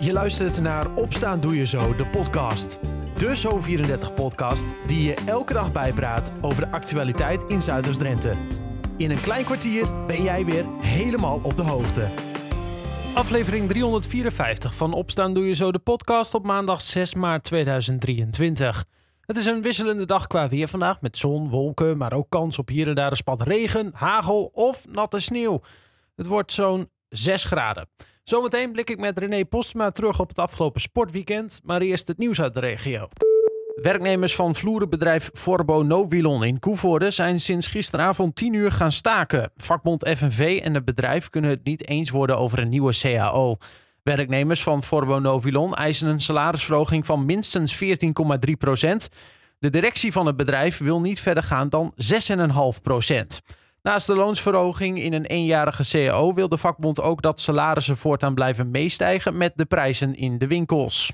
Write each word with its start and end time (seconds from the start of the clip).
Je 0.00 0.12
luistert 0.12 0.60
naar 0.60 0.94
Opstaan 0.94 1.40
Doe 1.40 1.56
Je 1.56 1.66
Zo, 1.66 1.96
de 1.96 2.06
podcast. 2.06 2.78
De 3.16 3.36
Zo34-podcast 3.36 4.74
die 4.86 5.02
je 5.02 5.14
elke 5.26 5.52
dag 5.52 5.72
bijpraat 5.72 6.32
over 6.40 6.64
de 6.64 6.70
actualiteit 6.70 7.42
in 7.42 7.62
Zuiders-Drenthe. 7.62 8.34
In 8.96 9.10
een 9.10 9.20
klein 9.20 9.44
kwartier 9.44 10.06
ben 10.06 10.22
jij 10.22 10.44
weer 10.44 10.64
helemaal 10.80 11.40
op 11.42 11.56
de 11.56 11.62
hoogte. 11.62 12.08
Aflevering 13.14 13.68
354 13.68 14.74
van 14.74 14.92
Opstaan 14.92 15.34
Doe 15.34 15.46
Je 15.46 15.54
Zo, 15.54 15.72
de 15.72 15.78
podcast 15.78 16.34
op 16.34 16.44
maandag 16.44 16.80
6 16.80 17.14
maart 17.14 17.44
2023. 17.44 18.84
Het 19.20 19.36
is 19.36 19.46
een 19.46 19.62
wisselende 19.62 20.06
dag 20.06 20.26
qua 20.26 20.48
weer 20.48 20.68
vandaag 20.68 21.00
met 21.00 21.16
zon, 21.16 21.50
wolken, 21.50 21.96
maar 21.96 22.12
ook 22.12 22.30
kans 22.30 22.58
op 22.58 22.68
hier 22.68 22.88
en 22.88 22.94
daar 22.94 23.10
een 23.10 23.16
spat 23.16 23.40
regen, 23.40 23.90
hagel 23.94 24.50
of 24.52 24.86
natte 24.88 25.20
sneeuw. 25.20 25.60
Het 26.16 26.26
wordt 26.26 26.52
zo'n 26.52 26.90
6 27.08 27.44
graden. 27.44 27.88
Zometeen 28.28 28.72
blik 28.72 28.90
ik 28.90 28.98
met 28.98 29.18
René 29.18 29.44
Postma 29.44 29.90
terug 29.90 30.20
op 30.20 30.28
het 30.28 30.38
afgelopen 30.38 30.80
sportweekend, 30.80 31.60
maar 31.64 31.80
eerst 31.80 32.08
het 32.08 32.18
nieuws 32.18 32.40
uit 32.40 32.54
de 32.54 32.60
regio. 32.60 33.08
Werknemers 33.74 34.34
van 34.34 34.54
vloerenbedrijf 34.54 35.30
Forbo 35.32 35.82
Novilon 35.82 36.44
in 36.44 36.58
Koevoorde 36.58 37.10
zijn 37.10 37.40
sinds 37.40 37.66
gisteravond 37.66 38.36
10 38.36 38.52
uur 38.52 38.72
gaan 38.72 38.92
staken. 38.92 39.50
Vakbond 39.56 40.08
FNV 40.16 40.60
en 40.62 40.74
het 40.74 40.84
bedrijf 40.84 41.28
kunnen 41.28 41.50
het 41.50 41.64
niet 41.64 41.88
eens 41.88 42.10
worden 42.10 42.38
over 42.38 42.58
een 42.58 42.68
nieuwe 42.68 42.98
CAO. 43.00 43.56
Werknemers 44.02 44.62
van 44.62 44.82
Forbo 44.82 45.18
Novilon 45.18 45.74
eisen 45.74 46.08
een 46.08 46.20
salarisverhoging 46.20 47.06
van 47.06 47.24
minstens 47.24 47.84
14,3 47.84 48.52
procent. 48.58 49.08
De 49.58 49.70
directie 49.70 50.12
van 50.12 50.26
het 50.26 50.36
bedrijf 50.36 50.78
wil 50.78 51.00
niet 51.00 51.20
verder 51.20 51.42
gaan 51.42 51.68
dan 51.68 51.94
6,5 52.76 52.82
procent. 52.82 53.40
Naast 53.82 54.06
de 54.06 54.14
loonsverhoging 54.14 55.02
in 55.02 55.12
een 55.12 55.26
eenjarige 55.26 55.88
CAO 55.90 56.34
wil 56.34 56.48
de 56.48 56.58
vakbond 56.58 57.00
ook 57.00 57.22
dat 57.22 57.40
salarissen 57.40 57.96
voortaan 57.96 58.34
blijven 58.34 58.70
meestijgen 58.70 59.36
met 59.36 59.52
de 59.54 59.64
prijzen 59.64 60.14
in 60.14 60.38
de 60.38 60.46
winkels. 60.46 61.12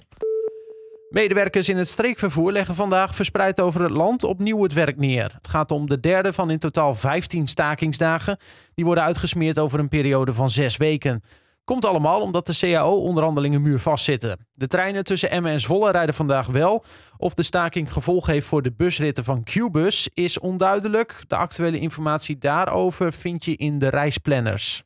Medewerkers 1.10 1.68
in 1.68 1.76
het 1.76 1.88
streekvervoer 1.88 2.52
leggen 2.52 2.74
vandaag 2.74 3.14
verspreid 3.14 3.60
over 3.60 3.82
het 3.82 3.90
land 3.90 4.24
opnieuw 4.24 4.62
het 4.62 4.72
werk 4.72 4.96
neer. 4.96 5.32
Het 5.34 5.48
gaat 5.48 5.70
om 5.70 5.88
de 5.88 6.00
derde 6.00 6.32
van 6.32 6.50
in 6.50 6.58
totaal 6.58 6.94
15 6.94 7.46
stakingsdagen. 7.46 8.38
Die 8.74 8.84
worden 8.84 9.04
uitgesmeerd 9.04 9.58
over 9.58 9.78
een 9.78 9.88
periode 9.88 10.32
van 10.32 10.50
zes 10.50 10.76
weken. 10.76 11.22
Komt 11.64 11.84
allemaal 11.84 12.20
omdat 12.20 12.46
de 12.46 12.56
CAO-onderhandelingen 12.56 13.62
muur 13.62 13.78
vastzitten. 13.78 14.46
De 14.52 14.66
treinen 14.66 15.04
tussen 15.04 15.30
Emmen 15.30 15.52
en 15.52 15.60
Zwolle 15.60 15.90
rijden 15.90 16.14
vandaag 16.14 16.46
wel. 16.46 16.84
Of 17.16 17.34
de 17.34 17.42
staking 17.42 17.92
gevolg 17.92 18.26
heeft 18.26 18.46
voor 18.46 18.62
de 18.62 18.72
busritten 18.72 19.24
van 19.24 19.42
Qbus 19.42 20.08
is 20.14 20.38
onduidelijk. 20.38 21.24
De 21.28 21.36
actuele 21.36 21.78
informatie 21.78 22.38
daarover 22.38 23.12
vind 23.12 23.44
je 23.44 23.56
in 23.56 23.78
de 23.78 23.88
reisplanners. 23.88 24.82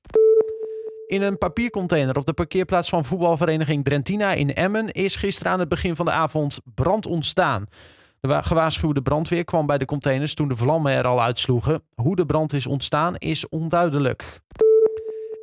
In 1.06 1.22
een 1.22 1.38
papiercontainer 1.38 2.16
op 2.16 2.26
de 2.26 2.32
parkeerplaats 2.32 2.88
van 2.88 3.04
voetbalvereniging 3.04 3.84
Drentina 3.84 4.32
in 4.32 4.54
Emmen 4.54 4.92
is 4.92 5.16
gisteren 5.16 5.52
aan 5.52 5.60
het 5.60 5.68
begin 5.68 5.96
van 5.96 6.06
de 6.06 6.12
avond 6.12 6.60
brand 6.74 7.06
ontstaan. 7.06 7.66
De 8.20 8.42
gewaarschuwde 8.42 9.02
brandweer 9.02 9.44
kwam 9.44 9.66
bij 9.66 9.78
de 9.78 9.84
containers 9.84 10.34
toen 10.34 10.48
de 10.48 10.56
vlammen 10.56 10.92
er 10.92 11.06
al 11.06 11.22
uitsloegen. 11.22 11.82
Hoe 11.94 12.16
de 12.16 12.26
brand 12.26 12.52
is 12.52 12.66
ontstaan 12.66 13.16
is 13.16 13.48
onduidelijk. 13.48 14.40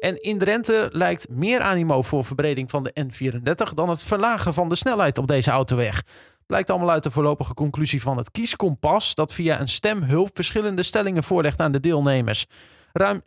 En 0.05 0.21
in 0.21 0.37
Drenthe 0.37 0.89
lijkt 0.91 1.29
meer 1.29 1.61
animo 1.61 2.01
voor 2.01 2.25
verbreding 2.25 2.69
van 2.69 2.83
de 2.83 2.93
N34 3.03 3.73
dan 3.73 3.89
het 3.89 4.01
verlagen 4.01 4.53
van 4.53 4.69
de 4.69 4.75
snelheid 4.75 5.17
op 5.17 5.27
deze 5.27 5.51
autoweg. 5.51 6.03
Blijkt 6.45 6.69
allemaal 6.69 6.91
uit 6.91 7.03
de 7.03 7.11
voorlopige 7.11 7.53
conclusie 7.53 8.01
van 8.01 8.17
het 8.17 8.31
kieskompas, 8.31 9.15
dat 9.15 9.33
via 9.33 9.59
een 9.59 9.67
stemhulp 9.67 10.29
verschillende 10.33 10.83
stellingen 10.83 11.23
voorlegt 11.23 11.59
aan 11.59 11.71
de 11.71 11.79
deelnemers. 11.79 12.45
Ruim 12.93 13.19
60% 13.19 13.23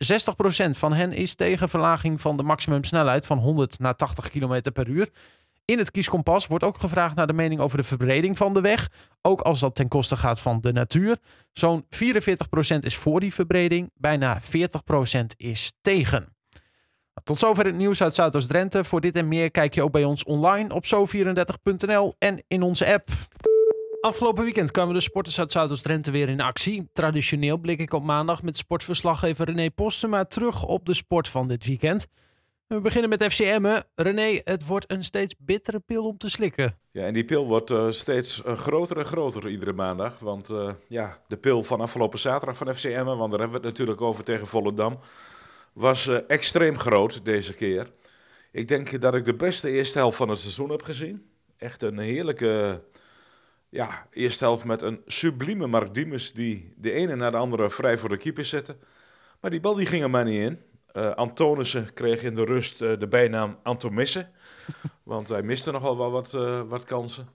van 0.69 0.93
hen 0.93 1.13
is 1.13 1.35
tegen 1.35 1.69
verlaging 1.69 2.21
van 2.21 2.37
de 2.37 2.43
maximumsnelheid 2.43 3.25
van 3.25 3.37
100 3.37 3.79
naar 3.79 3.95
80 3.95 4.29
km 4.29 4.61
per 4.73 4.87
uur. 4.87 5.09
In 5.65 5.77
het 5.77 5.91
kieskompas 5.91 6.47
wordt 6.47 6.63
ook 6.63 6.79
gevraagd 6.79 7.15
naar 7.15 7.27
de 7.27 7.33
mening 7.33 7.59
over 7.59 7.77
de 7.77 7.83
verbreding 7.83 8.37
van 8.37 8.53
de 8.53 8.61
weg, 8.61 8.89
ook 9.21 9.41
als 9.41 9.59
dat 9.59 9.75
ten 9.75 9.87
koste 9.87 10.17
gaat 10.17 10.39
van 10.39 10.61
de 10.61 10.71
natuur. 10.71 11.17
Zo'n 11.51 11.85
44% 11.85 11.87
is 12.79 12.95
voor 12.95 13.19
die 13.19 13.33
verbreding, 13.33 13.91
bijna 13.93 14.41
40% 14.41 15.25
is 15.37 15.73
tegen. 15.81 16.37
Tot 17.23 17.39
zover 17.39 17.65
het 17.65 17.75
nieuws 17.75 18.03
uit 18.03 18.15
Zuidoost-Drenthe. 18.15 18.83
Voor 18.83 19.01
dit 19.01 19.15
en 19.15 19.27
meer 19.27 19.51
kijk 19.51 19.73
je 19.73 19.83
ook 19.83 19.91
bij 19.91 20.03
ons 20.03 20.23
online 20.23 20.73
op 20.73 20.85
zo34.nl 20.85 22.15
en 22.17 22.43
in 22.47 22.61
onze 22.61 22.93
app. 22.93 23.09
Afgelopen 24.01 24.43
weekend 24.43 24.71
kwamen 24.71 24.93
de 24.93 24.99
sporters 24.99 25.39
uit 25.39 25.51
Zuidoost-Drenthe 25.51 26.11
weer 26.11 26.29
in 26.29 26.41
actie. 26.41 26.89
Traditioneel 26.93 27.57
blik 27.57 27.79
ik 27.79 27.93
op 27.93 28.03
maandag 28.03 28.43
met 28.43 28.57
sportverslaggever 28.57 29.45
René 29.45 29.69
Postema 29.69 30.25
terug 30.25 30.65
op 30.65 30.85
de 30.85 30.93
sport 30.93 31.27
van 31.27 31.47
dit 31.47 31.65
weekend. 31.65 32.07
We 32.67 32.81
beginnen 32.81 33.09
met 33.09 33.23
FCM. 33.23 33.81
René, 33.95 34.41
het 34.43 34.65
wordt 34.65 34.91
een 34.91 35.03
steeds 35.03 35.35
bittere 35.39 35.79
pil 35.79 36.05
om 36.05 36.17
te 36.17 36.29
slikken. 36.29 36.77
Ja, 36.91 37.05
en 37.05 37.13
die 37.13 37.25
pil 37.25 37.47
wordt 37.47 37.71
uh, 37.71 37.91
steeds 37.91 38.41
uh, 38.45 38.57
groter 38.57 38.97
en 38.97 39.05
groter 39.05 39.49
iedere 39.49 39.73
maandag. 39.73 40.19
Want 40.19 40.49
uh, 40.49 40.71
ja, 40.87 41.17
de 41.27 41.37
pil 41.37 41.63
van 41.63 41.81
afgelopen 41.81 42.19
zaterdag 42.19 42.57
van 42.57 42.75
FCM, 42.75 43.03
want 43.03 43.31
daar 43.31 43.39
hebben 43.39 43.49
we 43.49 43.67
het 43.67 43.77
natuurlijk 43.77 44.01
over 44.01 44.23
tegen 44.23 44.47
Volendam 44.47 44.99
was 45.73 46.07
uh, 46.07 46.17
extreem 46.27 46.79
groot 46.79 47.25
deze 47.25 47.53
keer. 47.53 47.91
Ik 48.51 48.67
denk 48.67 49.01
dat 49.01 49.15
ik 49.15 49.25
de 49.25 49.33
beste 49.33 49.69
eerste 49.69 49.97
helft 49.97 50.17
van 50.17 50.29
het 50.29 50.39
seizoen 50.39 50.69
heb 50.69 50.81
gezien. 50.81 51.29
Echt 51.57 51.81
een 51.81 51.97
heerlijke 51.97 52.81
ja, 53.69 54.07
eerste 54.11 54.43
helft 54.43 54.65
met 54.65 54.81
een 54.81 55.01
sublieme 55.05 55.67
Mark 55.67 55.93
Diemers 55.93 56.33
die 56.33 56.73
de 56.77 56.91
ene 56.91 57.15
na 57.15 57.29
de 57.29 57.37
andere 57.37 57.69
vrij 57.69 57.97
voor 57.97 58.09
de 58.09 58.17
keeper 58.17 58.45
zette. 58.45 58.77
Maar 59.39 59.51
die 59.51 59.59
bal 59.59 59.73
die 59.73 59.85
ging 59.85 60.03
er 60.03 60.09
maar 60.09 60.23
niet 60.25 60.41
in. 60.41 60.59
Uh, 60.93 61.13
Antonissen 61.15 61.93
kreeg 61.93 62.23
in 62.23 62.35
de 62.35 62.43
rust 62.43 62.81
uh, 62.81 62.99
de 62.99 63.07
bijnaam 63.07 63.57
Antomissen. 63.63 64.31
Want 65.03 65.27
hij 65.27 65.41
miste 65.41 65.71
nogal 65.71 65.97
wel 65.97 66.11
wat, 66.11 66.33
uh, 66.33 66.61
wat 66.61 66.83
kansen. 66.83 67.29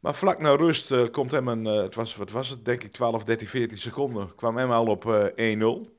Maar 0.00 0.14
vlak 0.14 0.40
na 0.40 0.56
rust 0.56 1.10
komt 1.10 1.30
hem 1.30 1.48
een, 1.48 1.64
het 1.64 1.94
was, 1.94 2.16
wat 2.16 2.30
was 2.30 2.48
het, 2.48 2.64
denk 2.64 2.82
ik 2.82 2.92
12, 2.92 3.24
13, 3.24 3.46
14 3.46 3.78
seconden, 3.78 4.34
kwam 4.34 4.56
hem 4.56 4.70
al 4.70 4.86
op 4.86 5.30
1-0. 5.30 5.97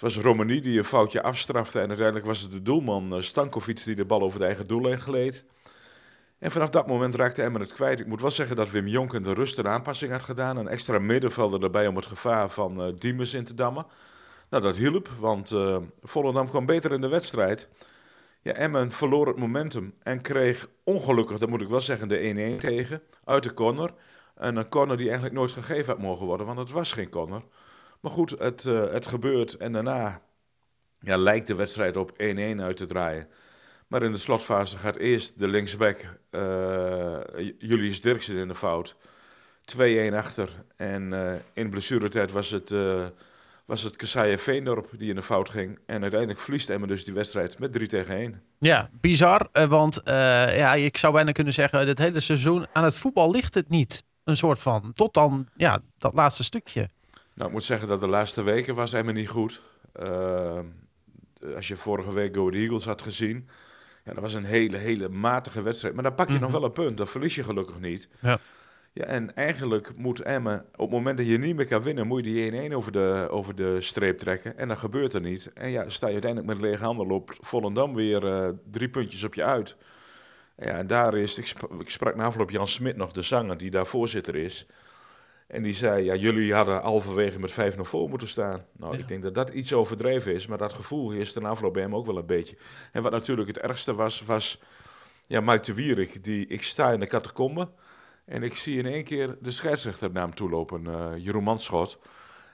Het 0.00 0.14
was 0.14 0.24
Romani 0.24 0.60
die 0.60 0.78
een 0.78 0.84
foutje 0.84 1.22
afstrafte 1.22 1.80
en 1.80 1.88
uiteindelijk 1.88 2.26
was 2.26 2.40
het 2.40 2.50
de 2.50 2.62
doelman 2.62 3.16
uh, 3.16 3.22
Stankovic 3.22 3.84
die 3.84 3.94
de 3.94 4.04
bal 4.04 4.20
over 4.20 4.38
de 4.38 4.44
eigen 4.44 4.66
doel 4.66 4.86
heen 4.86 5.00
gleed. 5.00 5.44
En 6.38 6.50
vanaf 6.50 6.70
dat 6.70 6.86
moment 6.86 7.14
raakte 7.14 7.42
Emmen 7.42 7.60
het 7.60 7.72
kwijt. 7.72 8.00
Ik 8.00 8.06
moet 8.06 8.20
wel 8.20 8.30
zeggen 8.30 8.56
dat 8.56 8.70
Wim 8.70 8.86
Jonk 8.86 9.14
in 9.14 9.22
de 9.22 9.34
rust 9.34 9.58
een 9.58 9.68
aanpassing 9.68 10.12
had 10.12 10.22
gedaan. 10.22 10.56
Een 10.56 10.68
extra 10.68 10.98
middenvelder 10.98 11.62
erbij 11.62 11.86
om 11.86 11.96
het 11.96 12.06
gevaar 12.06 12.50
van 12.50 12.86
uh, 12.86 12.92
Diemers 12.98 13.34
in 13.34 13.44
te 13.44 13.54
dammen. 13.54 13.86
Nou, 14.50 14.62
dat 14.62 14.76
hielp, 14.76 15.08
want 15.08 15.50
uh, 15.50 15.76
Volendam 16.02 16.48
kwam 16.48 16.66
beter 16.66 16.92
in 16.92 17.00
de 17.00 17.08
wedstrijd. 17.08 17.68
Ja, 18.42 18.52
Emmen 18.52 18.92
verloor 18.92 19.26
het 19.26 19.36
momentum 19.36 19.94
en 20.02 20.20
kreeg 20.20 20.68
ongelukkig, 20.84 21.38
dat 21.38 21.48
moet 21.48 21.60
ik 21.60 21.68
wel 21.68 21.80
zeggen, 21.80 22.08
de 22.08 22.54
1-1 22.56 22.60
tegen 22.60 23.02
uit 23.24 23.42
de 23.42 23.54
corner. 23.54 23.90
En 24.34 24.56
een 24.56 24.68
corner 24.68 24.96
die 24.96 25.06
eigenlijk 25.06 25.36
nooit 25.36 25.52
gegeven 25.52 25.92
had 25.92 26.02
mogen 26.02 26.26
worden, 26.26 26.46
want 26.46 26.58
het 26.58 26.70
was 26.70 26.92
geen 26.92 27.10
corner. 27.10 27.42
Maar 28.00 28.12
goed, 28.12 28.30
het, 28.30 28.64
uh, 28.64 28.92
het 28.92 29.06
gebeurt 29.06 29.56
en 29.56 29.72
daarna 29.72 30.22
ja, 30.98 31.16
lijkt 31.16 31.46
de 31.46 31.54
wedstrijd 31.54 31.96
op 31.96 32.12
1-1 32.12 32.16
uit 32.60 32.76
te 32.76 32.86
draaien. 32.86 33.28
Maar 33.86 34.02
in 34.02 34.12
de 34.12 34.18
slotfase 34.18 34.76
gaat 34.76 34.96
eerst 34.96 35.38
de 35.38 35.48
linksback 35.48 35.98
uh, 36.30 37.18
Julius 37.58 38.00
Dirksen 38.00 38.36
in 38.36 38.48
de 38.48 38.54
fout. 38.54 38.96
2-1 39.76 40.14
achter. 40.14 40.48
En 40.76 41.12
uh, 41.12 41.32
in 41.52 41.70
blessuretijd 41.70 42.32
was 42.32 42.50
het, 42.50 42.74
was 43.64 43.82
het 43.82 43.96
Kasaya 43.96 44.38
Veendorp 44.38 44.90
die 44.98 45.08
in 45.08 45.14
de 45.14 45.22
fout 45.22 45.50
ging. 45.50 45.78
En 45.86 46.02
uiteindelijk 46.02 46.40
verliest 46.40 46.70
Emmen 46.70 46.88
dus 46.88 47.04
die 47.04 47.14
wedstrijd 47.14 47.58
met 47.58 47.72
3 47.72 47.86
tegen 47.86 48.14
1. 48.14 48.42
Ja, 48.58 48.90
bizar. 49.00 49.48
want 49.68 50.00
ja, 50.04 50.74
ik 50.74 50.96
zou 50.96 51.12
bijna 51.12 51.32
kunnen 51.32 51.52
zeggen, 51.52 51.88
het 51.88 51.98
hele 51.98 52.20
seizoen 52.20 52.66
aan 52.72 52.84
het 52.84 52.96
voetbal 52.96 53.30
ligt 53.30 53.54
het 53.54 53.68
niet. 53.68 54.04
Een 54.24 54.36
soort 54.36 54.58
van, 54.58 54.92
tot 54.92 55.14
dan 55.14 55.48
ja, 55.56 55.78
dat 55.98 56.14
laatste 56.14 56.44
stukje. 56.44 56.88
Nou, 57.40 57.52
ik 57.52 57.58
moet 57.58 57.66
zeggen 57.68 57.88
dat 57.88 58.00
de 58.00 58.08
laatste 58.08 58.42
weken 58.42 58.74
was 58.74 58.92
Emmen 58.92 59.14
niet 59.14 59.28
goed. 59.28 59.62
Uh, 60.02 60.58
als 61.54 61.68
je 61.68 61.76
vorige 61.76 62.12
week 62.12 62.34
Go 62.34 62.50
Eagles 62.50 62.84
had 62.84 63.02
gezien. 63.02 63.48
Ja, 64.04 64.12
dat 64.12 64.22
was 64.22 64.34
een 64.34 64.44
hele, 64.44 64.76
hele 64.76 65.08
matige 65.08 65.62
wedstrijd. 65.62 65.94
Maar 65.94 66.02
dan 66.02 66.14
pak 66.14 66.26
je 66.26 66.32
mm 66.32 66.38
-hmm. 66.38 66.50
nog 66.50 66.60
wel 66.60 66.68
een 66.68 66.74
punt. 66.74 66.96
Dan 66.96 67.06
verlies 67.06 67.34
je 67.34 67.42
gelukkig 67.42 67.80
niet. 67.80 68.08
Ja. 68.18 68.38
Ja, 68.92 69.04
en 69.04 69.34
eigenlijk 69.34 69.96
moet 69.96 70.20
Emmen, 70.20 70.64
op 70.72 70.78
het 70.78 70.90
moment 70.90 71.16
dat 71.16 71.26
je 71.26 71.38
niet 71.38 71.56
meer 71.56 71.66
kan 71.66 71.82
winnen, 71.82 72.06
moet 72.06 72.24
je 72.24 72.50
die 72.50 72.70
1-1 72.70 72.74
over 72.74 72.92
de, 72.92 73.26
over 73.30 73.54
de 73.54 73.80
streep 73.80 74.18
trekken. 74.18 74.58
En 74.58 74.68
dat 74.68 74.78
gebeurt 74.78 75.14
er 75.14 75.20
niet. 75.20 75.52
En 75.54 75.70
ja, 75.70 75.88
sta 75.88 76.06
je 76.06 76.12
uiteindelijk 76.12 76.52
met 76.52 76.60
lege 76.60 76.84
handen, 76.84 77.06
loopt 77.06 77.36
Volendam 77.40 77.94
weer 77.94 78.24
uh, 78.24 78.48
drie 78.70 78.88
puntjes 78.88 79.24
op 79.24 79.34
je 79.34 79.44
uit. 79.44 79.76
Ja, 80.56 80.72
en 80.72 80.86
daar 80.86 81.16
is, 81.16 81.38
ik 81.78 81.90
sprak 81.90 82.16
na 82.16 82.24
afloop 82.24 82.50
Jan 82.50 82.66
Smit 82.66 82.96
nog, 82.96 83.12
de 83.12 83.22
zanger, 83.22 83.56
die 83.56 83.70
daar 83.70 83.86
voorzitter 83.86 84.36
is. 84.36 84.66
En 85.50 85.62
die 85.62 85.72
zei, 85.72 86.04
ja, 86.04 86.14
jullie 86.14 86.54
hadden 86.54 86.80
halverwege 86.80 87.38
met 87.38 87.74
5-0 87.76 87.80
voor 87.80 88.08
moeten 88.08 88.28
staan. 88.28 88.64
Nou, 88.76 88.92
ja. 88.92 88.98
ik 88.98 89.08
denk 89.08 89.22
dat 89.22 89.34
dat 89.34 89.50
iets 89.50 89.72
overdreven 89.72 90.34
is, 90.34 90.46
maar 90.46 90.58
dat 90.58 90.72
gevoel 90.72 91.12
is 91.12 91.32
ten 91.32 91.44
afloop 91.44 91.72
bij 91.72 91.82
hem 91.82 91.94
ook 91.94 92.06
wel 92.06 92.16
een 92.16 92.26
beetje. 92.26 92.56
En 92.92 93.02
wat 93.02 93.12
natuurlijk 93.12 93.48
het 93.48 93.58
ergste 93.58 93.94
was, 93.94 94.24
was 94.24 94.60
ja, 95.26 95.40
Mike 95.40 95.62
de 95.62 95.74
Wierik, 95.74 96.24
die, 96.24 96.46
ik 96.46 96.62
sta 96.62 96.92
in 96.92 97.00
de 97.00 97.06
catacombe 97.06 97.68
en 98.24 98.42
ik 98.42 98.56
zie 98.56 98.78
in 98.78 98.86
één 98.86 99.04
keer 99.04 99.36
de 99.40 99.50
scheidsrechter 99.50 100.10
naar 100.10 100.22
hem 100.22 100.34
toe 100.34 100.50
lopen, 100.50 100.84
uh, 100.84 101.10
Jeroen 101.16 101.42
Manschot. 101.42 101.98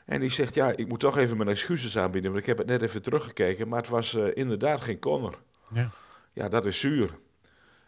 En 0.04 0.20
die 0.20 0.31
zegt, 0.31 0.54
ja, 0.54 0.70
ik 0.76 0.88
moet 0.88 1.00
toch 1.00 1.16
even 1.16 1.37
mijn 1.37 1.49
excuses 1.49 1.99
aanbieden, 1.99 2.31
want 2.31 2.42
ik 2.42 2.49
heb 2.49 2.58
het 2.58 2.66
net 2.66 2.82
even 2.82 3.02
teruggekeken, 3.02 3.69
maar 3.69 3.78
het 3.78 3.88
was 3.88 4.14
uh, 4.14 4.26
inderdaad 4.34 4.81
geen 4.81 4.99
corner. 4.99 5.34
Ja. 5.69 5.90
ja, 6.32 6.49
dat 6.49 6.66
is 6.66 6.81
zuur. 6.81 7.19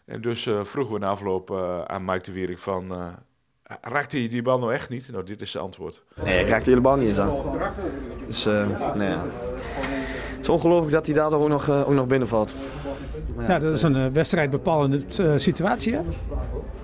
En 0.05 0.21
dus 0.21 0.45
uh, 0.45 0.63
vroegen 0.63 0.93
we 0.93 0.99
na 0.99 1.07
afloop 1.07 1.51
aan 1.87 2.05
Mike 2.05 2.23
de 2.23 2.31
Wierik 2.31 2.57
van... 2.57 3.17
Uh, 3.71 3.77
raakte 3.81 4.17
hij 4.17 4.27
die 4.27 4.41
bal 4.41 4.59
nou 4.59 4.73
echt 4.73 4.89
niet? 4.89 5.11
Nou, 5.11 5.23
dit 5.23 5.41
is 5.41 5.51
zijn 5.51 5.63
antwoord. 5.63 6.03
Nee, 6.23 6.39
ik 6.39 6.47
raakte 6.47 6.73
de 6.73 6.81
bal 6.81 6.95
niet 6.95 7.07
eens 7.07 7.19
aan. 7.19 7.33
Dus, 8.25 8.45
nee, 8.95 9.09
ja. 9.09 9.23
Het 10.35 10.41
is 10.41 10.49
ongelooflijk 10.49 10.91
dat 10.91 11.05
hij 11.05 11.15
daardoor 11.15 11.41
ook 11.41 11.47
nog, 11.47 11.69
ook 11.69 11.93
nog 11.93 12.07
binnenvalt. 12.07 12.53
Ja, 13.37 13.47
ja, 13.47 13.59
dat 13.59 13.73
is 13.73 13.81
een 13.81 14.13
wedstrijdbepalende 14.13 15.01
situatie, 15.35 15.93
hè? 15.93 16.01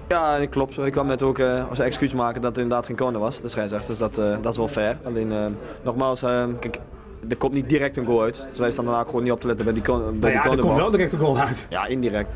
Ja, 0.08 0.46
klopt. 0.46 0.78
Ik 0.78 0.92
kwam 0.92 1.08
net 1.08 1.22
ook 1.22 1.38
uh, 1.40 1.70
als 1.70 1.80
excuus 1.80 2.14
maken 2.14 2.42
dat 2.42 2.50
het 2.50 2.60
inderdaad 2.64 2.86
geen 2.86 2.96
corner 2.96 3.20
was, 3.20 3.42
de 3.42 3.48
scheidsrechter. 3.48 3.90
Dus 3.90 3.98
dat, 3.98 4.18
uh, 4.18 4.38
dat 4.42 4.52
is 4.52 4.58
wel 4.58 4.68
fair. 4.68 4.98
Alleen, 5.04 5.32
uh, 5.32 5.46
nogmaals, 5.84 6.20
kijk, 6.60 6.80
er 7.30 7.38
komt 7.38 7.54
niet 7.54 7.70
direct 7.70 7.98
een 7.98 8.06
goal 8.06 8.22
uit. 8.22 8.48
Dus 8.50 8.60
wij 8.60 8.72
staan 8.72 8.86
daarna 8.86 9.04
gewoon 9.04 9.24
niet 9.24 9.32
op 9.32 9.42
te 9.42 9.48
letten 9.48 9.66
bij 9.66 9.74
die, 9.74 9.84
bij 9.84 9.96
nou 9.96 10.10
ja, 10.32 10.42
die 10.44 10.52
er 10.52 10.58
komt 10.58 10.78
wel 10.78 10.92
direct 10.92 11.14
een 11.14 11.20
goal 11.20 11.38
uit. 11.40 11.68
Ja, 11.70 11.86
indirect. 11.86 12.30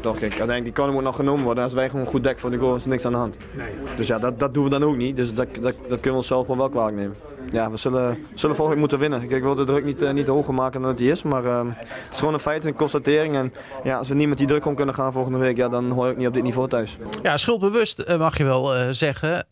Toch, 0.00 0.12
kijk, 0.18 0.22
uiteindelijk 0.22 0.64
die 0.64 0.72
corner 0.72 0.94
moet 0.94 1.04
nog 1.04 1.16
genomen 1.16 1.44
worden. 1.44 1.64
Als 1.64 1.72
wij 1.72 1.90
gewoon 1.90 2.06
goed 2.06 2.24
dek 2.24 2.38
voor 2.38 2.50
de 2.50 2.56
goal 2.56 2.76
is 2.76 2.82
er 2.82 2.88
niks 2.88 3.04
aan 3.04 3.12
de 3.12 3.18
hand. 3.18 3.36
Nee. 3.56 3.70
Dus 3.96 4.06
ja, 4.06 4.18
dat, 4.18 4.38
dat 4.38 4.54
doen 4.54 4.64
we 4.64 4.70
dan 4.70 4.84
ook 4.84 4.96
niet. 4.96 5.16
Dus 5.16 5.34
dat, 5.34 5.48
dat, 5.54 5.62
dat 5.62 6.00
kunnen 6.00 6.10
we 6.10 6.16
onszelf 6.16 6.46
wel 6.46 6.68
kwalijk 6.68 6.96
nemen. 6.96 7.16
Ja, 7.50 7.70
we 7.70 7.76
zullen, 7.76 8.18
zullen 8.34 8.56
volgende 8.56 8.68
week 8.68 8.78
moeten 8.78 8.98
winnen. 8.98 9.20
Kijk, 9.20 9.32
ik 9.32 9.42
wil 9.42 9.54
de 9.54 9.64
druk 9.64 9.84
niet, 9.84 10.02
uh, 10.02 10.10
niet 10.10 10.26
hoger 10.26 10.54
maken 10.54 10.80
dan 10.80 10.88
het 10.88 10.98
die 10.98 11.10
is. 11.10 11.22
Maar 11.22 11.44
uh, 11.44 11.60
het 11.78 12.12
is 12.12 12.18
gewoon 12.18 12.34
een 12.34 12.40
feit, 12.40 12.64
een 12.64 12.74
constatering. 12.74 13.34
En 13.34 13.52
ja, 13.84 13.96
als 13.96 14.08
we 14.08 14.14
niet 14.14 14.28
met 14.28 14.38
die 14.38 14.46
druk 14.46 14.66
om 14.66 14.74
kunnen 14.74 14.94
gaan 14.94 15.12
volgende 15.12 15.38
week, 15.38 15.56
ja, 15.56 15.68
dan 15.68 15.90
hoor 15.90 16.08
ik 16.08 16.16
niet 16.16 16.26
op 16.26 16.34
dit 16.34 16.42
niveau 16.42 16.68
thuis. 16.68 16.98
Ja, 17.22 17.36
schuldbewust 17.36 18.04
uh, 18.08 18.18
mag 18.18 18.38
je 18.38 18.44
wel 18.44 18.94
zeggen. 18.94 19.46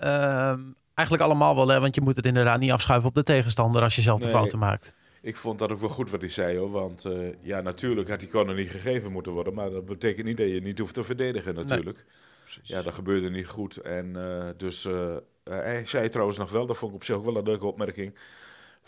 Eigenlijk 0.98 1.22
allemaal 1.22 1.54
wel, 1.54 1.68
hè? 1.68 1.80
want 1.80 1.94
je 1.94 2.00
moet 2.00 2.16
het 2.16 2.26
inderdaad 2.26 2.60
niet 2.60 2.70
afschuiven 2.70 3.08
op 3.08 3.14
de 3.14 3.22
tegenstander 3.22 3.82
als 3.82 3.96
je 3.96 4.02
zelf 4.02 4.18
de 4.18 4.24
nee. 4.24 4.34
fouten 4.34 4.58
maakt. 4.58 4.94
Ik 5.22 5.36
vond 5.36 5.58
dat 5.58 5.72
ook 5.72 5.80
wel 5.80 5.88
goed 5.88 6.10
wat 6.10 6.20
hij 6.20 6.30
zei 6.30 6.58
hoor. 6.58 6.70
Want 6.70 7.04
uh, 7.04 7.28
ja, 7.40 7.60
natuurlijk 7.60 8.08
had 8.08 8.20
die 8.20 8.28
corner 8.28 8.54
niet 8.54 8.70
gegeven 8.70 9.12
moeten 9.12 9.32
worden. 9.32 9.54
Maar 9.54 9.70
dat 9.70 9.86
betekent 9.86 10.26
niet 10.26 10.36
dat 10.36 10.48
je 10.48 10.60
niet 10.60 10.78
hoeft 10.78 10.94
te 10.94 11.02
verdedigen 11.02 11.54
natuurlijk. 11.54 11.96
Nee, 11.96 12.60
ja, 12.62 12.82
dat 12.82 12.94
gebeurde 12.94 13.30
niet 13.30 13.46
goed. 13.46 13.76
En 13.76 14.14
uh, 14.16 14.44
dus 14.56 14.84
uh, 14.84 15.16
hij 15.44 15.86
zei 15.86 16.08
trouwens 16.08 16.38
nog 16.38 16.50
wel, 16.50 16.66
dat 16.66 16.76
vond 16.76 16.90
ik 16.90 16.96
op 16.96 17.04
zich 17.04 17.16
ook 17.16 17.24
wel 17.24 17.36
een 17.36 17.44
leuke 17.44 17.66
opmerking. 17.66 18.14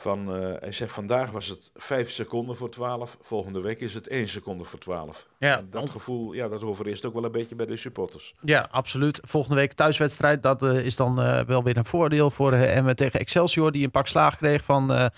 Van, 0.00 0.36
uh, 0.36 0.54
hij 0.60 0.72
zegt 0.72 0.92
vandaag 0.92 1.30
was 1.30 1.48
het 1.48 1.70
5 1.74 2.10
seconden 2.10 2.56
voor 2.56 2.70
12, 2.70 3.16
volgende 3.20 3.60
week 3.60 3.80
is 3.80 3.94
het 3.94 4.08
1 4.08 4.28
seconde 4.28 4.64
voor 4.64 4.78
12. 4.78 5.28
Ja, 5.38 5.58
en 5.58 5.68
dat 5.70 5.90
gevoel, 5.90 6.32
ja, 6.32 6.48
dat 6.48 6.62
overeerst 6.62 7.06
ook 7.06 7.14
wel 7.14 7.24
een 7.24 7.32
beetje 7.32 7.54
bij 7.54 7.66
de 7.66 7.76
supporters. 7.76 8.34
Ja, 8.40 8.68
absoluut. 8.70 9.20
Volgende 9.22 9.56
week 9.56 9.72
thuiswedstrijd, 9.72 10.42
dat 10.42 10.62
uh, 10.62 10.84
is 10.84 10.96
dan 10.96 11.20
uh, 11.20 11.40
wel 11.40 11.62
weer 11.62 11.76
een 11.76 11.84
voordeel 11.84 12.30
voor 12.30 12.52
Emmen 12.52 12.96
tegen 12.96 13.20
Excelsior, 13.20 13.72
die 13.72 13.84
een 13.84 13.90
pak 13.90 14.06
slaag 14.06 14.36
kreeg 14.36 14.64
van, 14.64 15.10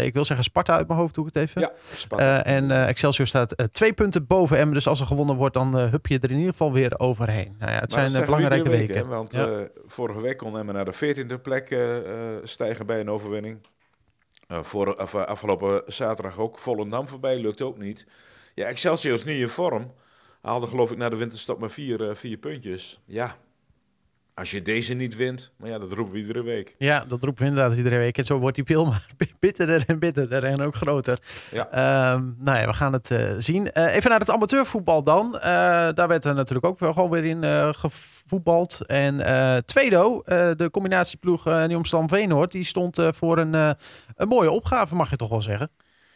ik 0.00 0.14
wil 0.14 0.24
zeggen 0.24 0.44
Sparta 0.44 0.76
uit 0.76 0.88
mijn 0.88 0.98
hoofd, 0.98 1.14
doe 1.14 1.26
ik 1.26 1.34
het 1.34 1.42
even. 1.42 1.60
Ja, 1.60 1.72
Sparta. 1.92 2.44
en 2.44 2.86
Excelsior 2.86 3.26
staat 3.26 3.54
twee 3.72 3.92
punten 3.92 4.26
boven 4.26 4.58
Emmen, 4.58 4.74
dus 4.74 4.88
als 4.88 5.00
er 5.00 5.06
gewonnen 5.06 5.36
wordt, 5.36 5.54
dan 5.54 5.76
hup 5.76 6.06
je 6.06 6.18
er 6.18 6.30
in 6.30 6.36
ieder 6.36 6.50
geval 6.50 6.72
weer 6.72 6.98
overheen. 6.98 7.56
Nou 7.58 7.72
ja, 7.72 7.78
het 7.78 7.94
maar 7.94 8.08
zijn 8.08 8.24
belangrijke 8.24 8.70
weken. 8.70 8.96
Hè, 8.96 9.04
want 9.04 9.32
ja. 9.32 9.68
vorige 9.86 10.20
week 10.20 10.36
kon 10.36 10.58
Emmen 10.58 10.74
naar 10.74 10.84
de 10.84 11.16
14e 11.16 11.42
plek 11.42 11.76
stijgen 12.44 12.86
bij 12.86 13.00
een 13.00 13.10
overwinning. 13.10 13.58
Uh, 14.48 14.62
voor, 14.62 14.96
af, 14.96 15.14
afgelopen 15.14 15.82
zaterdag 15.86 16.38
ook 16.38 16.58
Volendam 16.58 17.08
voorbij, 17.08 17.38
lukt 17.38 17.62
ook 17.62 17.78
niet. 17.78 18.06
Ja, 18.54 18.66
Excelsior 18.66 19.14
is 19.14 19.24
niet 19.24 19.40
in 19.40 19.48
vorm. 19.48 19.92
Haalde 20.40 20.66
geloof 20.66 20.90
ik 20.90 20.96
na 20.96 21.08
de 21.08 21.16
winterstop 21.16 21.58
maar 21.58 21.70
vier, 21.70 22.00
uh, 22.00 22.14
vier 22.14 22.36
puntjes. 22.36 23.00
Ja, 23.04 23.36
als 24.34 24.50
je 24.50 24.62
deze 24.62 24.94
niet 24.94 25.16
wint, 25.16 25.52
maar 25.56 25.70
ja, 25.70 25.78
dat 25.78 25.92
roepen 25.92 26.12
we 26.12 26.18
iedere 26.18 26.42
week. 26.42 26.74
Ja, 26.78 27.04
dat 27.04 27.22
roepen 27.22 27.42
we 27.42 27.48
inderdaad 27.48 27.76
iedere 27.76 27.96
week. 27.96 28.18
En 28.18 28.24
zo 28.24 28.38
wordt 28.38 28.56
die 28.56 28.64
pil 28.64 28.84
maar 28.86 29.06
bitterder 29.38 29.84
en 29.86 29.98
bitterder 29.98 30.44
en 30.44 30.60
ook 30.60 30.74
groter. 30.74 31.18
Ja. 31.50 32.12
Um, 32.12 32.36
nou 32.38 32.58
ja, 32.58 32.66
we 32.66 32.72
gaan 32.72 32.92
het 32.92 33.10
uh, 33.10 33.32
zien. 33.38 33.70
Uh, 33.74 33.94
even 33.94 34.10
naar 34.10 34.18
het 34.18 34.30
amateurvoetbal 34.30 35.02
dan. 35.02 35.34
Uh, 35.34 35.42
daar 35.92 36.08
werd 36.08 36.24
er 36.24 36.34
natuurlijk 36.34 36.66
ook 36.66 36.78
wel 36.78 36.92
gewoon 36.92 37.10
weer 37.10 37.24
in 37.24 37.74
gevoetbald. 37.74 38.86
En 38.86 39.16
Tweedo, 39.64 40.22
de 40.56 40.68
combinatieploeg 40.70 41.46
uh, 41.46 41.64
Nieuwstam 41.66 42.08
Veenoord, 42.08 42.52
die 42.52 42.64
stond 42.64 42.98
voor 43.10 43.38
een, 43.38 43.52
een 44.16 44.28
mooie 44.28 44.50
opgave, 44.50 44.94
mag 44.94 45.10
je 45.10 45.16
toch 45.16 45.28
wel 45.28 45.42
zeggen. 45.42 45.70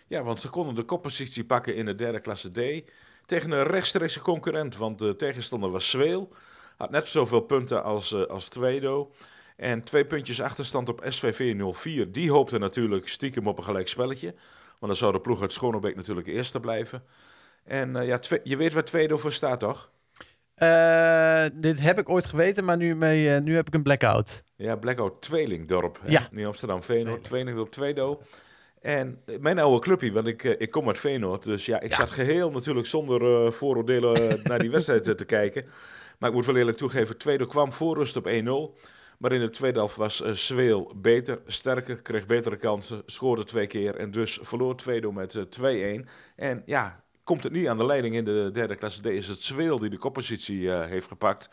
Ja, 0.08 0.22
want 0.22 0.40
ze 0.40 0.48
konden 0.48 0.74
de 0.74 0.82
koppositie 0.82 1.44
pakken 1.44 1.76
in 1.76 1.86
de 1.86 1.94
derde 1.94 2.20
klasse 2.20 2.50
D 2.50 2.90
tegen 3.26 3.50
een 3.50 3.64
rechtstreekse 3.64 4.20
concurrent. 4.20 4.76
Want 4.76 4.98
de 4.98 5.16
tegenstander 5.16 5.70
was 5.70 5.90
Zweel. 5.90 6.32
Had 6.78 6.90
net 6.90 7.08
zoveel 7.08 7.40
punten 7.40 7.82
als, 7.82 8.12
uh, 8.12 8.22
als 8.26 8.48
Tweedo. 8.48 9.10
En 9.56 9.82
twee 9.82 10.04
puntjes 10.04 10.40
achterstand 10.40 10.88
op 10.88 11.02
SVV 11.06 11.54
04. 11.72 12.12
Die 12.12 12.30
hoopte 12.30 12.58
natuurlijk 12.58 13.08
stiekem 13.08 13.46
op 13.46 13.58
een 13.58 13.64
gelijk 13.64 13.88
spelletje. 13.88 14.34
Want 14.78 14.92
dan 14.92 14.96
zou 14.96 15.12
de 15.12 15.20
ploeg 15.20 15.40
uit 15.40 15.52
Schonebeek 15.52 15.96
natuurlijk 15.96 16.26
eerste 16.26 16.60
blijven. 16.60 17.02
En 17.64 17.96
uh, 17.96 18.06
ja, 18.06 18.20
je 18.42 18.56
weet 18.56 18.72
waar 18.72 18.84
Tweedo 18.84 19.16
voor 19.16 19.32
staat, 19.32 19.60
toch? 19.60 19.90
Uh, 20.58 21.44
dit 21.52 21.80
heb 21.80 21.98
ik 21.98 22.08
ooit 22.08 22.26
geweten, 22.26 22.64
maar 22.64 22.76
nu, 22.76 22.94
mee, 22.94 23.40
nu 23.40 23.54
heb 23.54 23.66
ik 23.66 23.74
een 23.74 23.82
blackout. 23.82 24.44
Ja, 24.56 24.76
blackout 24.76 25.22
Tweelingdorp. 25.22 25.98
Hè? 26.02 26.10
Ja. 26.10 26.28
Niet 26.30 26.46
Amsterdam, 26.46 26.82
Veenoord, 26.82 27.24
Tweelingdorp, 27.24 27.70
Tweedo. 27.70 28.22
En 28.80 29.22
mijn 29.40 29.58
oude 29.58 29.80
clubje, 29.80 30.12
want 30.12 30.26
ik, 30.26 30.42
ik 30.42 30.70
kom 30.70 30.86
uit 30.86 30.98
Veenoord. 30.98 31.44
Dus 31.44 31.66
ja, 31.66 31.80
ik 31.80 31.90
ja. 31.90 31.96
zat 31.96 32.10
geheel 32.10 32.50
natuurlijk 32.50 32.86
zonder 32.86 33.44
uh, 33.44 33.50
vooroordelen 33.50 34.40
naar 34.48 34.58
die 34.58 34.70
wedstrijd 34.70 35.18
te 35.18 35.24
kijken. 35.24 35.66
Maar 36.18 36.28
ik 36.28 36.34
moet 36.34 36.46
wel 36.46 36.56
eerlijk 36.56 36.76
toegeven, 36.76 37.18
tweede 37.18 37.46
kwam 37.46 37.72
voor 37.72 37.96
rust 37.96 38.16
op 38.16 38.26
1-0. 38.26 38.86
Maar 39.18 39.32
in 39.32 39.40
de 39.40 39.50
tweede 39.50 39.78
helft 39.78 39.96
was 39.96 40.22
uh, 40.22 40.30
Zweel 40.30 40.92
beter, 40.96 41.40
sterker, 41.46 42.02
kreeg 42.02 42.26
betere 42.26 42.56
kansen, 42.56 43.02
scoorde 43.06 43.44
twee 43.44 43.66
keer 43.66 43.96
en 43.96 44.10
dus 44.10 44.38
verloor 44.42 44.76
Tweedo 44.76 45.12
met 45.12 45.34
uh, 45.34 46.02
2-1. 46.02 46.08
En 46.36 46.62
ja, 46.66 47.02
komt 47.24 47.44
het 47.44 47.52
niet 47.52 47.68
aan 47.68 47.78
de 47.78 47.86
leiding 47.86 48.14
in 48.14 48.24
de 48.24 48.50
derde 48.52 48.76
klasse 48.76 49.02
D, 49.02 49.06
is 49.06 49.28
het 49.28 49.42
Zweel 49.42 49.78
die 49.78 49.90
de 49.90 49.98
koppositie 49.98 50.60
uh, 50.60 50.84
heeft 50.84 51.08
gepakt. 51.08 51.50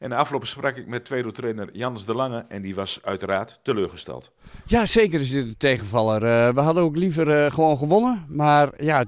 En 0.00 0.08
de 0.08 0.16
afgelopen 0.16 0.48
sprak 0.48 0.76
ik 0.76 0.86
met 0.86 1.04
tweede-trainer 1.04 1.68
Jans 1.72 2.06
de 2.06 2.14
Lange 2.14 2.44
en 2.48 2.62
die 2.62 2.74
was 2.74 2.98
uiteraard 3.02 3.60
teleurgesteld. 3.62 4.30
Ja, 4.66 4.86
zeker 4.86 5.20
is 5.20 5.30
dit 5.30 5.44
een 5.44 5.56
tegenvaller. 5.56 6.22
Uh, 6.22 6.54
we 6.54 6.60
hadden 6.60 6.82
ook 6.82 6.96
liever 6.96 7.44
uh, 7.44 7.50
gewoon 7.50 7.78
gewonnen. 7.78 8.24
Maar 8.28 8.68
ja, 8.78 9.04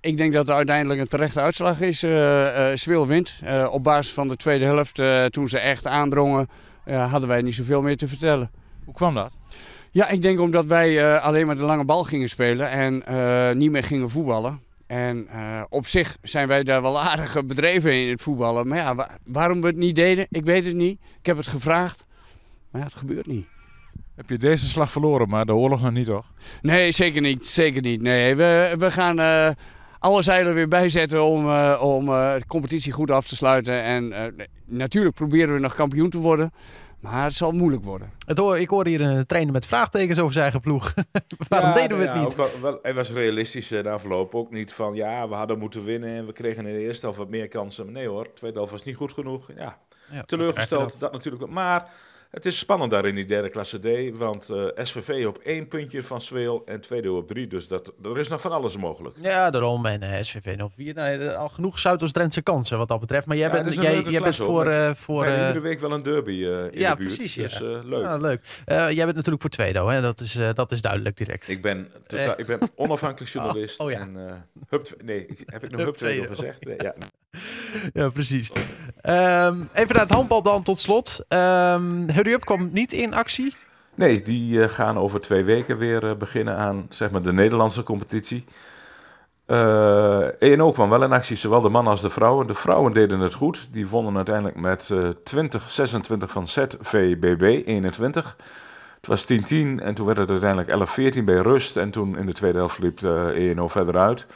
ik 0.00 0.16
denk 0.16 0.32
dat 0.32 0.46
het 0.46 0.56
uiteindelijk 0.56 1.00
een 1.00 1.08
terechte 1.08 1.40
uitslag 1.40 1.80
is. 1.80 2.04
Uh, 2.04 2.66
Zwil 2.74 3.06
wint. 3.06 3.34
op 3.70 3.82
basis 3.82 4.12
van 4.12 4.28
de 4.28 4.36
tweede 4.36 4.64
helft, 4.64 5.02
toen 5.32 5.48
ze 5.48 5.58
echt 5.58 5.86
aandrongen, 5.86 6.48
hadden 6.84 7.28
wij 7.28 7.42
niet 7.42 7.54
zoveel 7.54 7.82
meer 7.82 7.96
te 7.96 8.08
vertellen. 8.08 8.50
Hoe 8.84 8.94
kwam 8.94 9.14
dat? 9.14 9.36
Ja, 9.90 10.08
ik 10.08 10.22
denk 10.22 10.40
omdat 10.40 10.66
wij 10.66 11.18
alleen 11.20 11.46
maar 11.46 11.56
de 11.56 11.64
lange 11.64 11.84
bal 11.84 12.04
gingen 12.04 12.28
spelen 12.28 12.70
en 12.70 13.02
niet 13.58 13.70
meer 13.70 13.84
gingen 13.84 14.10
voetballen. 14.10 14.60
En 14.92 15.28
uh, 15.34 15.62
op 15.68 15.86
zich 15.86 16.16
zijn 16.22 16.48
wij 16.48 16.62
daar 16.62 16.82
wel 16.82 17.00
aardige 17.00 17.44
bedreven 17.44 18.02
in 18.02 18.10
het 18.10 18.22
voetballen. 18.22 18.66
Maar 18.66 18.78
ja, 18.78 18.94
wa 18.94 19.18
waarom 19.24 19.60
we 19.60 19.66
het 19.66 19.76
niet 19.76 19.94
deden, 19.94 20.26
ik 20.30 20.44
weet 20.44 20.64
het 20.64 20.74
niet. 20.74 21.00
Ik 21.18 21.26
heb 21.26 21.36
het 21.36 21.46
gevraagd, 21.46 22.04
maar 22.70 22.80
ja, 22.80 22.86
het 22.86 22.96
gebeurt 22.96 23.26
niet. 23.26 23.46
Heb 24.14 24.28
je 24.28 24.38
deze 24.38 24.68
slag 24.68 24.92
verloren, 24.92 25.28
maar 25.28 25.44
de 25.44 25.54
oorlog 25.54 25.82
nog 25.82 25.92
niet, 25.92 26.06
toch? 26.06 26.32
Nee, 26.62 26.92
zeker 26.92 27.20
niet. 27.20 27.46
Zeker 27.46 27.82
niet. 27.82 28.00
Nee, 28.00 28.36
we, 28.36 28.74
we 28.78 28.90
gaan 28.90 29.20
uh, 29.20 29.48
alle 29.98 30.22
zeilen 30.22 30.54
weer 30.54 30.68
bijzetten 30.68 31.24
om, 31.24 31.46
uh, 31.46 31.80
om 31.82 32.06
de 32.06 32.42
competitie 32.46 32.92
goed 32.92 33.10
af 33.10 33.28
te 33.28 33.36
sluiten. 33.36 33.82
En 33.82 34.34
natuurlijk 34.64 35.14
proberen 35.14 35.54
we 35.54 35.60
nog 35.60 35.74
kampioen 35.74 36.10
te 36.10 36.18
worden. 36.18 36.52
Maar 37.02 37.24
het 37.24 37.34
zal 37.34 37.52
moeilijk 37.52 37.84
worden. 37.84 38.12
Het 38.26 38.38
hoor, 38.38 38.58
ik 38.58 38.68
hoor 38.68 38.86
hier 38.86 39.00
een 39.00 39.26
trainer 39.26 39.52
met 39.52 39.66
vraagtekens 39.66 40.18
over 40.18 40.32
zijn 40.32 40.44
eigen 40.44 40.60
ploeg. 40.60 40.94
Waarom 41.48 41.68
ja, 41.68 41.74
deden 41.74 41.98
we 41.98 42.04
het 42.04 42.14
ja, 42.14 42.22
niet? 42.22 42.34
Wel, 42.34 42.48
wel, 42.60 42.78
hij 42.82 42.94
was 42.94 43.10
realistisch 43.10 43.68
de 43.68 43.90
afloop. 43.90 44.34
Ook 44.34 44.50
niet 44.50 44.72
van 44.72 44.94
ja, 44.94 45.28
we 45.28 45.34
hadden 45.34 45.58
moeten 45.58 45.84
winnen 45.84 46.10
en 46.10 46.26
we 46.26 46.32
kregen 46.32 46.66
in 46.66 46.74
de 46.74 46.80
eerste 46.80 47.04
helft 47.04 47.18
wat 47.18 47.28
meer 47.28 47.48
kansen. 47.48 47.84
Maar 47.84 47.94
nee 47.94 48.08
hoor, 48.08 48.24
de 48.24 48.32
tweede 48.32 48.56
helft 48.56 48.72
was 48.72 48.84
niet 48.84 48.96
goed 48.96 49.12
genoeg. 49.12 49.48
Ja, 49.56 49.78
ja 50.10 50.22
teleurgesteld, 50.22 50.90
dat. 50.90 51.00
dat 51.00 51.12
natuurlijk. 51.12 51.50
Maar 51.50 51.90
het 52.32 52.46
is 52.46 52.58
spannend 52.58 52.90
daar 52.90 53.06
in 53.06 53.14
die 53.14 53.24
derde 53.24 53.48
klasse 53.48 53.78
D. 53.78 54.18
Want 54.18 54.50
uh, 54.50 54.66
SVV 54.76 55.26
op 55.26 55.38
één 55.38 55.68
puntje 55.68 56.02
van 56.02 56.20
Zweel 56.20 56.62
en 56.66 56.80
tweede 56.80 57.12
op 57.12 57.28
drie. 57.28 57.46
Dus 57.46 57.68
dat, 57.68 57.92
er 58.02 58.18
is 58.18 58.28
nog 58.28 58.40
van 58.40 58.52
alles 58.52 58.76
mogelijk. 58.76 59.16
Ja, 59.20 59.50
daarom. 59.50 59.86
En 59.86 60.02
uh, 60.02 60.14
SVV 60.20 60.58
04. 60.76 60.94
Nou, 60.94 61.34
al 61.34 61.48
genoeg 61.48 61.78
Zuidoost-Drentse 61.78 62.42
kansen 62.42 62.78
wat 62.78 62.88
dat 62.88 63.00
betreft. 63.00 63.26
Maar 63.26 63.36
jij 63.36 63.46
ja, 63.46 63.62
bent, 63.62 63.74
jij, 63.74 64.02
jij 64.02 64.20
bent 64.20 64.36
voor... 64.36 64.66
Uh, 64.66 64.90
voor 64.94 65.26
ja, 65.26 65.46
iedere 65.46 65.60
week 65.60 65.80
wel 65.80 65.92
een 65.92 66.02
derby 66.02 66.32
in 66.32 66.70
ja, 66.72 66.90
de 66.90 66.96
buurt. 66.96 67.16
Precies, 67.16 67.34
ja. 67.34 67.42
Dus 67.42 67.60
leuk. 67.84 68.02
Ja, 68.02 68.16
leuk. 68.16 68.40
jij 68.66 68.94
bent 68.94 69.14
natuurlijk 69.14 69.40
voor 69.40 69.50
Tweedo. 69.50 69.88
Hè? 69.88 70.00
Dat, 70.00 70.20
is, 70.20 70.38
dat 70.54 70.72
is 70.72 70.80
duidelijk 70.80 71.16
direct. 71.16 71.48
Ik 71.48 71.62
ben, 71.62 71.88
totaal, 72.06 72.34
ik 72.36 72.46
ben 72.46 72.58
onafhankelijk 72.74 73.32
journalist. 73.34 73.80
Oh, 73.80 73.86
oh 73.86 73.92
ja. 73.92 74.00
En, 74.00 74.46
hup, 74.68 74.88
nee, 75.04 75.26
heb 75.46 75.64
ik 75.64 75.70
nog 75.70 75.80
Hup 75.80 75.94
Tweedo 75.94 76.28
gezegd? 76.28 76.64
Nee, 76.64 76.76
ja. 76.78 76.94
ja, 78.00 78.08
precies. 78.08 78.50
Um, 78.50 79.68
even 79.74 79.94
naar 79.94 80.02
het 80.02 80.10
handbal 80.10 80.42
dan 80.42 80.62
tot 80.62 80.78
slot. 80.78 81.24
Um, 81.28 82.10
Hurry 82.22 82.36
Up 82.36 82.44
kwam 82.44 82.68
niet 82.72 82.92
in 82.92 83.14
actie. 83.14 83.54
Nee, 83.94 84.22
die 84.22 84.58
uh, 84.58 84.68
gaan 84.68 84.98
over 84.98 85.20
twee 85.20 85.44
weken 85.44 85.78
weer 85.78 86.04
uh, 86.04 86.14
beginnen 86.14 86.56
aan 86.56 86.86
zeg 86.88 87.10
maar, 87.10 87.22
de 87.22 87.32
Nederlandse 87.32 87.82
competitie. 87.82 88.44
Uh, 89.46 90.42
ENO 90.42 90.72
kwam 90.72 90.90
wel 90.90 91.02
in 91.02 91.12
actie, 91.12 91.36
zowel 91.36 91.60
de 91.60 91.68
mannen 91.68 91.90
als 91.90 92.00
de 92.00 92.10
vrouwen. 92.10 92.46
De 92.46 92.54
vrouwen 92.54 92.92
deden 92.92 93.20
het 93.20 93.34
goed. 93.34 93.68
Die 93.72 93.88
wonnen 93.88 94.16
uiteindelijk 94.16 94.56
met 94.56 94.90
20-26 94.92 94.94
van 96.18 96.48
ZVBB 96.48 97.62
21. 97.66 98.36
Het 98.96 99.06
was 99.06 99.26
10-10 99.32 99.36
en 99.82 99.94
toen 99.94 100.06
werd 100.06 100.18
het 100.18 100.30
uiteindelijk 100.30 100.90
11-14 101.18 101.24
bij 101.24 101.36
rust. 101.38 101.76
En 101.76 101.90
toen 101.90 102.18
in 102.18 102.26
de 102.26 102.32
tweede 102.32 102.58
helft 102.58 102.78
liep 102.78 102.98
de 102.98 103.32
ENO 103.34 103.68
verder 103.68 103.96
uit. 103.98 104.26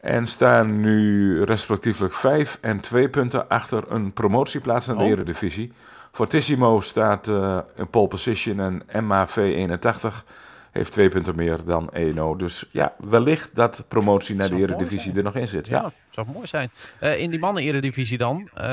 En 0.00 0.26
staan 0.26 0.80
nu 0.80 1.42
respectievelijk 1.42 2.14
5 2.14 2.58
en 2.60 2.80
2 2.80 3.08
punten 3.08 3.48
achter 3.48 3.84
een 3.88 4.12
promotieplaats 4.12 4.86
naar 4.86 4.96
de 4.96 5.02
Oh. 5.02 5.08
Eredivisie. 5.08 5.72
Fortissimo 6.12 6.80
staat 6.80 7.28
eh, 7.28 7.58
in 7.76 7.88
pole 7.88 8.08
position 8.08 8.82
en 8.86 9.06
MAV 9.06 9.36
81 9.36 10.24
heeft 10.70 10.92
twee 10.92 11.08
punten 11.08 11.36
meer 11.36 11.58
dan 11.64 11.90
ENO. 11.92 12.36
Dus 12.36 12.68
ja, 12.72 12.94
wellicht 12.98 13.50
dat 13.54 13.84
promotie 13.88 14.34
naar 14.36 14.48
de 14.48 14.56
Eredivisie 14.56 15.12
er 15.16 15.22
nog 15.22 15.34
in 15.36 15.48
zit. 15.48 15.68
Ja, 15.68 15.80
Ja. 15.82 15.92
zou 16.10 16.26
mooi 16.32 16.46
zijn. 16.46 16.70
Eh, 17.00 17.18
in 17.20 17.30
die 17.30 17.38
mannen-eredivisie 17.38 18.18
dan. 18.18 18.48
eh, 18.54 18.66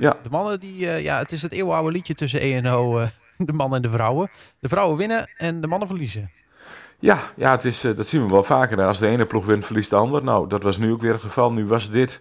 Ja. 0.00 0.16
De 0.22 0.28
mannen 0.30 0.60
die, 0.60 0.76
ja, 0.86 1.18
het 1.18 1.32
is 1.32 1.42
het 1.42 1.52
eeuwenoude 1.52 1.90
liedje 1.92 2.14
tussen 2.14 2.40
ENO, 2.40 3.06
de 3.36 3.52
mannen 3.52 3.76
en 3.76 3.82
de 3.82 3.90
vrouwen. 3.96 4.30
De 4.58 4.68
vrouwen 4.68 4.96
winnen 4.96 5.30
en 5.36 5.60
de 5.60 5.66
mannen 5.66 5.88
verliezen. 5.88 6.30
Ja, 6.98 7.18
ja 7.36 7.50
het 7.50 7.64
is, 7.64 7.80
dat 7.80 8.08
zien 8.08 8.24
we 8.26 8.30
wel 8.32 8.42
vaker. 8.42 8.82
Als 8.84 8.98
de 8.98 9.06
ene 9.08 9.26
ploeg 9.26 9.46
wint, 9.46 9.66
verliest 9.66 9.90
de 9.90 9.96
ander. 9.96 10.24
Nou, 10.24 10.48
dat 10.48 10.62
was 10.62 10.78
nu 10.78 10.92
ook 10.92 11.00
weer 11.00 11.12
het 11.12 11.20
geval. 11.20 11.52
Nu 11.52 11.66
was 11.66 11.90
dit 11.90 12.20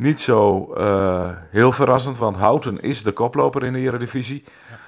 niet 0.00 0.20
zo 0.20 0.72
eh, 0.74 1.30
heel 1.50 1.72
verrassend, 1.72 2.18
want 2.18 2.36
Houten 2.36 2.80
is 2.80 3.02
de 3.02 3.12
koploper 3.12 3.64
in 3.64 3.72
de 3.72 3.78
Eredivisie. 3.78 4.44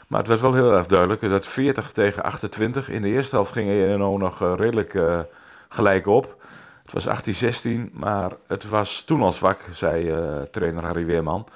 Maar 0.08 0.18
het 0.18 0.28
was 0.28 0.40
wel 0.40 0.54
heel 0.54 0.72
erg 0.72 0.86
duidelijk 0.86 1.20
dat 1.20 1.46
40 1.46 1.92
tegen 1.92 2.22
28. 2.22 2.88
In 2.88 3.02
de 3.02 3.08
eerste 3.08 3.34
helft 3.34 3.52
ging 3.52 3.70
ENO 3.70 4.16
nog 4.16 4.42
eh, 4.42 4.52
redelijk 4.56 4.94
eh, 4.94 5.20
gelijk 5.68 6.06
op. 6.06 6.44
Het 6.82 7.04
was 7.04 7.08
18-16, 7.66 7.92
maar 7.92 8.32
het 8.46 8.68
was 8.68 9.02
toen 9.02 9.22
al 9.22 9.32
zwak, 9.32 9.60
zei 9.70 10.14
trainer 10.50 10.84
Harry 10.84 11.06
Weerman. 11.06 11.46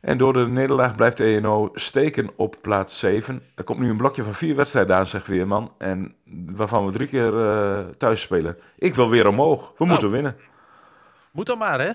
En 0.00 0.18
door 0.18 0.32
de 0.32 0.46
nederlaag 0.46 0.94
blijft 0.94 1.20
ENO 1.20 1.70
steken 1.74 2.30
op 2.36 2.56
plaats 2.60 2.98
7. 2.98 3.42
Er 3.54 3.64
komt 3.64 3.78
nu 3.78 3.90
een 3.90 3.96
blokje 3.96 4.22
van 4.22 4.34
vier 4.34 4.56
wedstrijden 4.56 4.96
aan, 4.96 5.06
zegt 5.06 5.26
Weerman. 5.26 5.72
En 5.78 6.14
waarvan 6.46 6.86
we 6.86 6.92
drie 6.92 7.08
keer 7.08 7.32
thuis 7.98 8.20
spelen. 8.20 8.56
Ik 8.78 8.94
wil 8.94 9.08
weer 9.08 9.28
omhoog. 9.28 9.72
We 9.76 9.84
moeten 9.84 10.10
winnen. 10.10 10.36
Moet 11.30 11.46
dan 11.46 11.58
maar, 11.58 11.80
hè? 11.80 11.92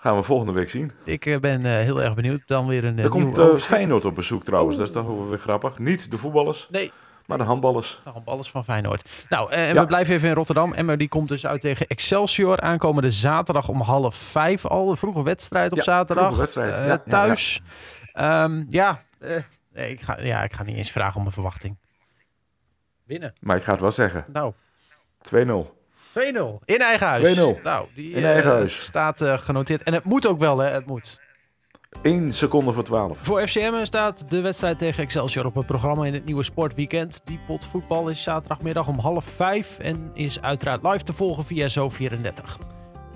Gaan 0.00 0.16
we 0.16 0.22
volgende 0.22 0.52
week 0.52 0.70
zien. 0.70 0.92
Ik 1.04 1.26
eh, 1.26 1.38
ben 1.40 1.64
eh, 1.66 1.72
heel 1.72 2.02
erg 2.02 2.14
benieuwd. 2.14 2.42
Dan 2.46 2.66
weer 2.66 2.84
een 2.84 2.98
uh, 2.98 3.04
er 3.04 3.10
komt 3.10 3.38
uh, 3.38 3.54
Feyenoord 3.54 4.04
op 4.04 4.14
bezoek 4.14 4.44
trouwens. 4.44 4.76
Dat 4.76 4.86
is 4.86 4.92
toch 4.92 5.28
weer 5.28 5.38
grappig. 5.38 5.78
Niet 5.78 6.10
de 6.10 6.18
voetballers, 6.18 6.68
Nee, 6.70 6.92
maar 7.26 7.38
de 7.38 7.44
handballers. 7.44 8.00
Nou, 8.04 8.16
alles 8.24 8.50
van 8.50 8.64
Feyenoord. 8.64 9.08
Nou, 9.28 9.50
eh, 9.52 9.68
en 9.68 9.74
Ja. 9.74 9.80
we 9.80 9.86
blijven 9.86 10.14
even 10.14 10.28
in 10.28 10.34
Rotterdam. 10.34 10.72
Emma 10.72 10.96
die 10.96 11.08
komt 11.08 11.28
dus 11.28 11.46
uit 11.46 11.60
tegen 11.60 11.86
Excelsior. 11.86 12.60
Aankomende 12.60 13.10
zaterdag 13.10 13.68
om 13.68 13.80
half 13.80 14.14
vijf 14.14 14.66
al. 14.66 14.90
Een 14.90 14.96
vroege 14.96 15.22
wedstrijd 15.22 15.70
op 15.72 15.78
Ja, 15.78 15.84
zaterdag. 15.84 16.36
wedstrijd. 16.36 16.74
Eh, 16.74 16.86
Ja, 16.86 16.98
thuis. 16.98 17.62
Ja, 18.12 18.48
ja. 18.68 19.02
eh, 19.18 19.36
nee, 19.72 19.90
ik, 19.90 20.00
ga, 20.00 20.20
ja, 20.20 20.42
ik 20.42 20.52
ga 20.52 20.62
niet 20.62 20.76
eens 20.76 20.90
vragen 20.90 21.20
om 21.20 21.26
een 21.26 21.32
verwachting. 21.32 21.76
Winnen. 23.04 23.32
Maar 23.40 23.56
ik 23.56 23.62
ga 23.62 23.72
het 23.72 23.80
wel 23.80 23.90
zeggen. 23.90 24.24
2-0. 24.24 24.32
Nou, 24.32 24.52
2-0. 25.22 25.78
In 26.64 26.78
eigen 26.78 27.06
huis. 27.06 27.38
2-0. 27.38 27.62
Nou, 27.62 27.86
die 27.94 28.10
In 28.10 28.24
eh, 28.24 28.30
eigen 28.30 28.50
huis. 28.50 28.82
staat 28.82 29.20
eh, 29.20 29.38
genoteerd. 29.38 29.82
En 29.82 29.92
het 29.94 30.04
moet 30.04 30.26
ook 30.26 30.38
wel, 30.38 30.58
hè? 30.58 30.68
Het 30.70 30.86
moet. 30.86 31.20
1 32.02 32.32
seconde 32.32 32.72
voor 32.72 32.82
12. 32.82 33.18
Voor 33.18 33.46
FCM 33.46 33.84
staat 33.84 34.30
de 34.30 34.40
wedstrijd 34.40 34.78
tegen 34.78 35.02
Excelsior 35.02 35.46
op 35.46 35.54
het 35.54 35.66
programma 35.66 36.04
in 36.04 36.14
het 36.14 36.24
nieuwe 36.24 36.42
sportweekend. 36.42 37.20
Die 37.24 37.38
pot 37.46 37.66
voetbal 37.66 38.08
is 38.08 38.22
zaterdagmiddag 38.22 38.88
om 38.88 38.98
half 38.98 39.24
vijf 39.24 39.78
en 39.78 40.10
is 40.14 40.40
uiteraard 40.42 40.82
live 40.82 41.02
te 41.02 41.12
volgen 41.12 41.44
via 41.44 41.68
Zo34. 41.68 42.56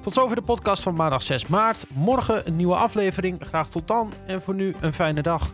Tot 0.00 0.14
zover 0.14 0.36
de 0.36 0.42
podcast 0.42 0.82
van 0.82 0.94
maandag 0.94 1.22
6 1.22 1.46
maart. 1.46 1.84
Morgen 1.88 2.46
een 2.46 2.56
nieuwe 2.56 2.74
aflevering. 2.74 3.38
Graag 3.40 3.68
tot 3.70 3.88
dan 3.88 4.12
en 4.26 4.42
voor 4.42 4.54
nu 4.54 4.74
een 4.80 4.92
fijne 4.92 5.22
dag. 5.22 5.50